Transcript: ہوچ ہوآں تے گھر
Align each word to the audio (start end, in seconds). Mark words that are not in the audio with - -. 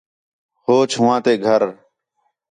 ہوچ 0.63 0.89
ہوآں 0.99 1.19
تے 1.25 1.33
گھر 1.45 1.61